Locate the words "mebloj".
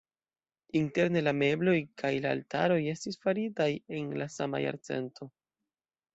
1.41-1.75